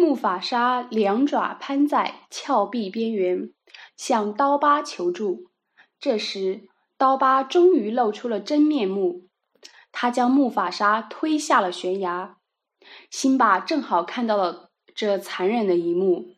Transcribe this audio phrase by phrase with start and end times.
[0.00, 3.52] 木法沙两爪攀在峭壁边缘，
[3.98, 5.50] 向刀疤求助。
[6.00, 6.62] 这时，
[6.96, 9.28] 刀疤终于露出了真面目，
[9.92, 12.38] 他将木法沙推下了悬崖。
[13.10, 16.36] 辛巴正好看到了这残忍的一幕，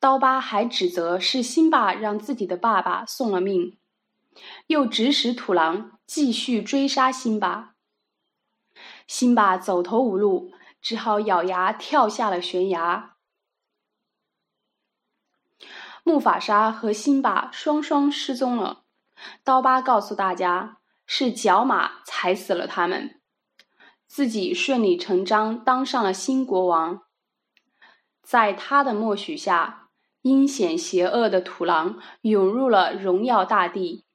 [0.00, 3.78] 刀疤还指责是辛巴让自己的爸爸送了命，
[4.66, 7.74] 又指使土狼继续追杀辛巴。
[9.06, 10.50] 辛巴走投无路。
[10.80, 13.16] 只好咬牙跳下了悬崖。
[16.04, 18.84] 木法沙和辛巴双双失踪了。
[19.44, 23.20] 刀疤告诉大家，是角马踩死了他们，
[24.06, 27.02] 自己顺理成章当上了新国王。
[28.22, 29.88] 在他的默许下，
[30.22, 34.06] 阴险邪恶的土狼涌入了荣耀大地。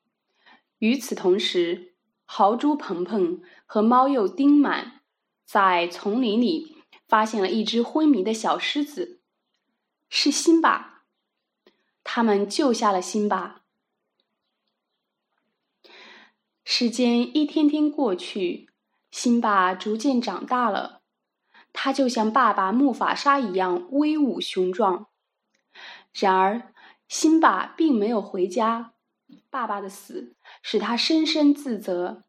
[0.80, 5.03] 与此同时，豪猪鹏鹏和猫鼬丁满。
[5.46, 9.22] 在丛林里发现了一只昏迷的小狮子，
[10.10, 11.04] 是辛巴。
[12.04, 13.62] 他们救下了辛巴。
[16.66, 18.70] 时间一天天过去，
[19.12, 21.02] 辛巴逐渐长大了，
[21.72, 25.08] 他就像爸爸木法沙一样威武雄壮。
[26.14, 26.74] 然而，
[27.08, 28.94] 辛巴并没有回家，
[29.50, 32.24] 爸爸的死使他深深自责，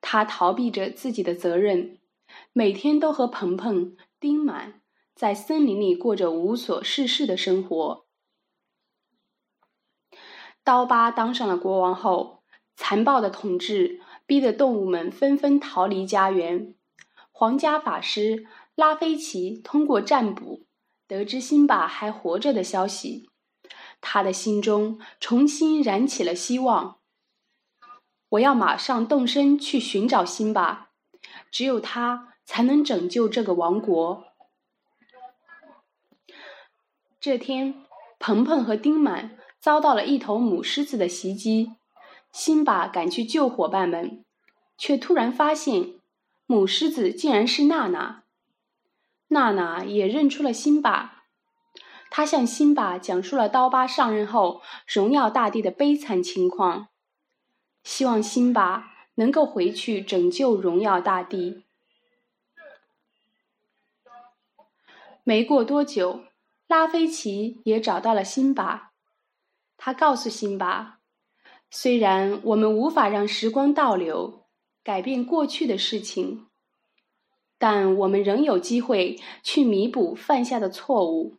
[0.00, 1.97] 他逃避着自己的责任。
[2.52, 4.80] 每天都和鹏鹏、丁满
[5.14, 8.06] 在森林里过着无所事事的生活。
[10.64, 12.42] 刀疤当上了国王后，
[12.76, 16.74] 残暴的统治逼得动物们纷纷逃离家园。
[17.32, 20.66] 皇家法师拉菲奇通过占卜
[21.06, 23.30] 得知辛巴还活着的消息，
[24.00, 26.98] 他的心中重新燃起了希望。
[28.30, 30.87] 我要马上动身去寻找辛巴，
[31.50, 32.34] 只有他。
[32.48, 34.24] 才能拯救这个王国。
[37.20, 37.84] 这天，
[38.18, 41.74] 鹏鹏和丁满遭到了一头母狮子的袭击。
[42.32, 44.24] 辛巴赶去救伙伴们，
[44.78, 45.96] 却突然发现
[46.46, 48.22] 母狮子竟然是娜娜。
[49.26, 51.24] 娜娜也认出了辛巴，
[52.08, 56.88] 她向辛巴讲述了刀疤上任后荣耀大地的悲惨情况，
[57.84, 61.64] 希望辛巴能够回去拯救荣耀大地。
[65.24, 66.24] 没过多久，
[66.68, 68.92] 拉菲奇也找到了辛巴。
[69.76, 71.00] 他告诉辛巴
[71.68, 74.46] ：“虽然我们无法让时光倒流，
[74.84, 76.46] 改变过去的事情，
[77.58, 81.36] 但我们仍有机会去弥补犯下的错误。”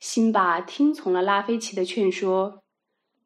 [0.00, 2.64] 辛巴听从了拉菲奇的劝说，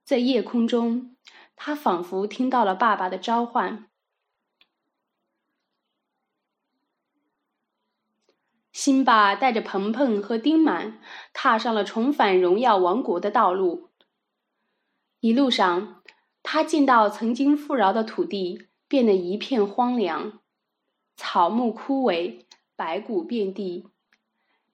[0.05, 1.16] 在夜空中，
[1.57, 3.89] 他仿佛听到了爸爸的召唤。
[8.73, 11.01] 辛巴带着鹏鹏和丁满
[11.33, 13.89] 踏上了重返荣耀王国的道路。
[15.21, 16.03] 一路上，
[16.43, 20.41] 他见到曾经富饶的土地变得一片荒凉，
[21.17, 22.45] 草木枯萎，
[22.77, 23.89] 白骨遍地，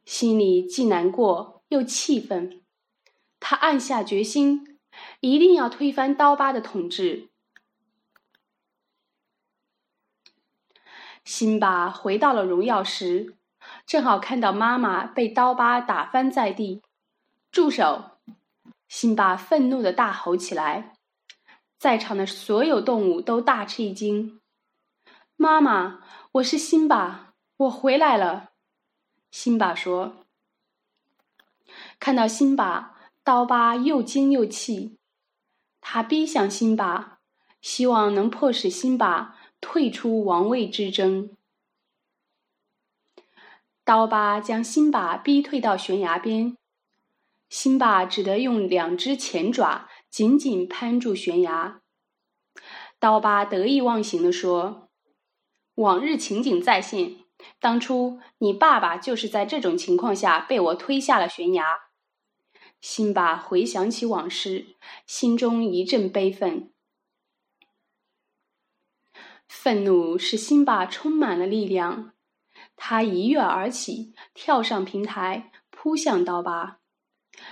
[0.05, 2.61] 心里既难过又气愤。
[3.39, 4.72] 他暗下决心，
[5.21, 7.31] 一定要推翻刀疤的统治。
[11.25, 13.37] 辛巴回到了荣耀时。
[13.87, 16.83] 正好看到妈妈被刀疤打翻在地，
[17.53, 18.19] 住手！
[18.89, 20.95] 辛巴愤怒的大吼起来，
[21.79, 24.41] 在场的所有动物都大吃一惊。
[25.37, 26.01] 妈妈，
[26.33, 28.51] 我是辛巴，我回来了。
[29.31, 30.25] 辛巴说。
[32.01, 34.99] 看到辛巴，刀疤又惊又气，
[35.81, 37.21] 他逼向辛巴，
[37.61, 41.37] 希望能迫使辛巴退出王位之争。
[43.85, 46.57] 刀疤将辛巴逼退到悬崖边，
[47.49, 51.81] 辛巴只得用两只前爪紧紧攀住悬崖。
[52.99, 54.89] 刀疤得意忘形地说
[55.77, 57.19] ：“往日情景再现，
[57.61, 61.65] 当初你爸爸就是在这种情况下被我推下了悬崖。”
[62.83, 64.75] 辛巴回想起往事，
[65.07, 66.73] 心中一阵悲愤。
[69.47, 72.13] 愤怒使辛巴充满了力量。
[72.75, 76.81] 他一跃而起，跳上平台，扑向刀疤。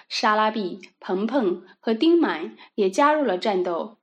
[0.09, 3.99] 沙拉比、鹏鹏和丁满也加入了战斗。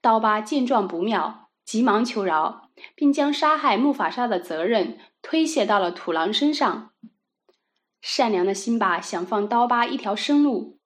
[0.00, 6.92] 刀疤见状不妙，急忙求饶，并将杀害木法沙的责任推卸到了土狼身上。
[8.08, 10.78] 善良的辛巴想放刀疤一条生路，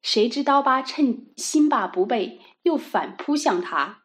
[0.00, 4.04] 谁知刀疤趁辛巴不备，又反扑向他。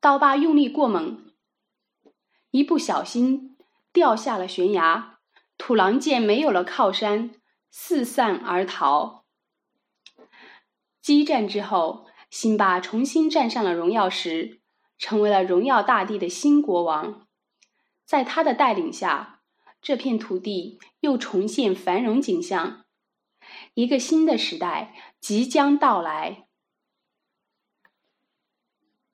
[0.00, 1.30] 刀疤用力过猛，
[2.50, 3.58] 一不小心
[3.92, 5.18] 掉下了悬崖，
[5.58, 7.34] 土狼见没有了靠山，
[7.70, 9.26] 四散而逃。
[11.02, 14.62] 激战之后，辛巴重新站上了荣耀石，
[14.96, 17.27] 成为了荣耀大地的新国王。
[18.08, 19.42] 在他的带领下，
[19.82, 22.86] 这片土地又重现繁荣景象，
[23.74, 26.47] 一个新的时代即将到来。